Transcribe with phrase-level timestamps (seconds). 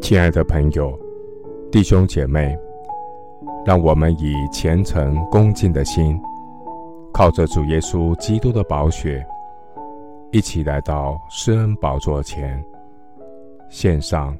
[0.00, 0.98] 亲爱的朋友、
[1.70, 2.58] 弟兄姐妹，
[3.64, 6.18] 让我们以虔诚恭敬的心，
[7.12, 9.24] 靠着主耶稣基督的宝血，
[10.32, 12.64] 一起来到施恩宝座前，
[13.68, 14.36] 献上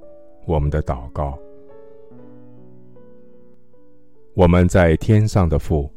[0.47, 1.39] 我们的祷告。
[4.35, 5.89] 我们在天上的父，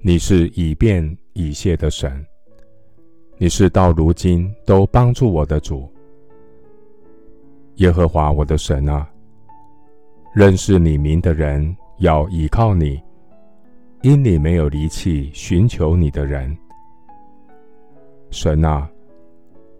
[0.00, 2.24] 你是以便以谢的神，
[3.36, 5.88] 你是到如今都帮助我的主。
[7.76, 9.08] 耶和华我的神啊，
[10.32, 13.02] 认识你名的人要倚靠你，
[14.02, 16.56] 因你没有离弃寻求你的人。
[18.30, 18.88] 神啊，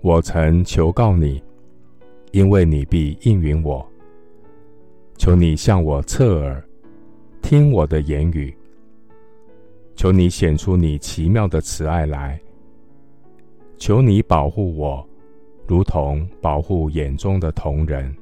[0.00, 1.40] 我曾求告你，
[2.32, 3.86] 因为你必应允我。
[5.16, 6.64] 求你向我侧耳，
[7.42, 8.52] 听我的言语。
[9.94, 12.40] 求你显出你奇妙的慈爱来。
[13.78, 15.08] 求你保护我。
[15.66, 18.14] 如同保护眼中的瞳人，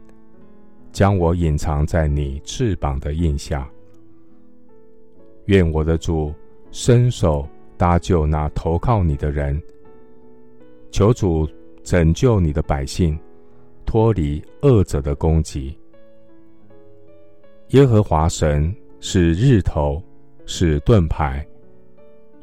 [0.92, 3.68] 将我隐藏在你翅膀的荫下。
[5.46, 6.32] 愿我的主
[6.70, 9.60] 伸手搭救那投靠你的人。
[10.92, 11.48] 求主
[11.82, 13.18] 拯救你的百姓，
[13.84, 15.76] 脱离恶者的攻击。
[17.68, 20.00] 耶和华神是日头，
[20.46, 21.44] 是盾牌，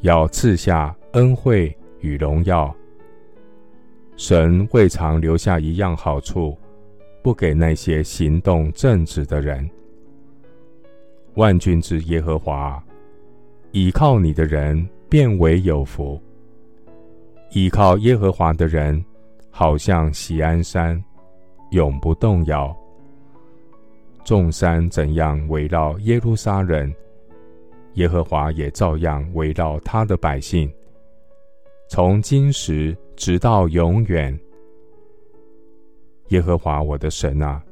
[0.02, 2.76] 要赐下恩惠与荣耀。
[4.20, 6.58] 神未尝留下一样好处，
[7.24, 9.68] 不给那些行动正直的人。
[11.36, 12.84] 万军之耶和华，
[13.72, 16.22] 倚靠你的人便为有福。
[17.52, 19.02] 倚靠耶和华的人，
[19.50, 21.02] 好像锡安山，
[21.72, 22.76] 永不动摇。
[24.26, 26.94] 众山怎样围绕耶路撒冷，
[27.94, 30.70] 耶和华也照样围绕他的百姓。
[31.90, 34.40] 从今时直到永远，
[36.28, 37.64] 耶和华我的神啊，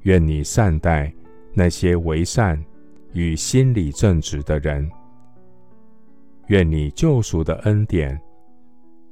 [0.00, 1.14] 愿你善待
[1.54, 2.60] 那些为善
[3.12, 4.90] 与心里正直的人。
[6.48, 8.20] 愿你救赎的恩典，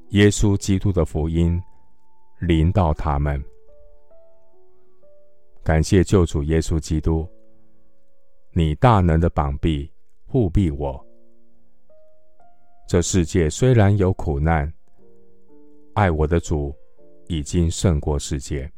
[0.09, 1.63] 耶稣基督的福音
[2.41, 3.41] 临到他们。
[5.63, 7.29] 感谢救主耶稣基督，
[8.53, 9.89] 你大能的膀臂
[10.27, 11.07] 护庇我。
[12.91, 14.69] 这世界虽然有苦难，
[15.95, 16.75] 爱我的主
[17.29, 18.69] 已经胜过世界。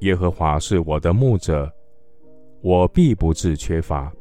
[0.00, 1.72] 耶和华是我的牧者，
[2.60, 4.12] 我必不致缺乏。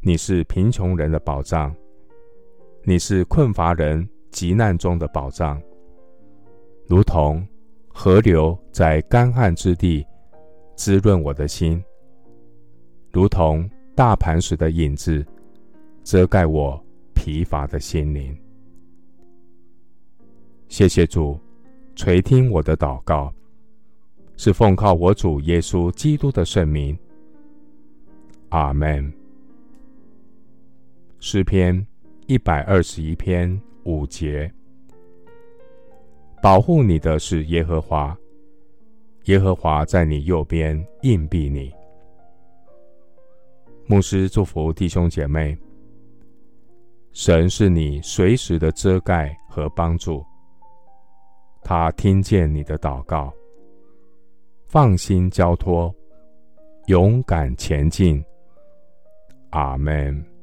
[0.00, 1.74] 你是贫穷人的保障，
[2.82, 5.58] 你是困乏人急难中的保障，
[6.86, 7.42] 如同
[7.88, 10.06] 河流在干旱之地
[10.76, 11.82] 滋润我的心，
[13.10, 15.24] 如同大磐石的影子。
[16.08, 16.82] 遮盖我
[17.14, 18.34] 疲乏的心灵。
[20.68, 21.38] 谢谢主
[21.94, 23.30] 垂听我的祷告，
[24.34, 26.98] 是奉靠我主耶稣基督的圣名。
[28.48, 29.12] 阿门。
[31.20, 31.86] 诗篇
[32.26, 34.50] 一百二十一篇五节：
[36.42, 38.16] 保护你的是耶和华，
[39.24, 41.70] 耶和华在你右边荫庇你。
[43.86, 45.54] 牧师祝福弟兄姐妹。
[47.12, 50.24] 神是你随时的遮盖和帮助，
[51.62, 53.32] 他听见你的祷告，
[54.66, 55.94] 放心交托，
[56.86, 58.24] 勇敢前进。
[59.50, 60.37] 阿门。